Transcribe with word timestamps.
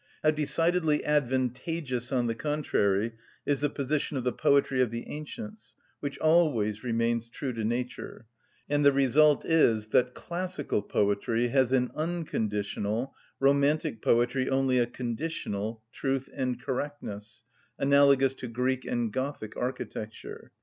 How 0.23 0.31
decidedly 0.31 1.05
advantageous, 1.05 2.11
on 2.11 2.25
the 2.25 2.33
contrary, 2.33 3.11
is 3.45 3.59
the 3.61 3.69
position 3.69 4.17
of 4.17 4.23
the 4.23 4.31
poetry 4.33 4.81
of 4.81 4.89
the 4.89 5.07
ancients, 5.07 5.75
which 5.99 6.17
always 6.17 6.83
remains 6.83 7.29
true 7.29 7.53
to 7.53 7.63
nature; 7.63 8.25
and 8.67 8.83
the 8.83 8.91
result 8.91 9.45
is 9.45 9.89
that 9.89 10.15
classical 10.15 10.81
poetry 10.81 11.49
has 11.49 11.71
an 11.71 11.91
unconditional, 11.93 13.13
romantic 13.39 14.01
poetry 14.01 14.49
only 14.49 14.79
a 14.79 14.87
conditional, 14.87 15.83
truth 15.91 16.27
and 16.33 16.59
correctness; 16.59 17.43
analogous 17.77 18.33
to 18.33 18.47
Greek 18.47 18.85
and 18.85 19.13
Gothic 19.13 19.55
architecture. 19.55 20.51